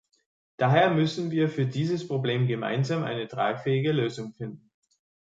[0.57, 4.71] Daher müssen wir für dieses Problem gemeinsam eine tragfähige Lösung finden.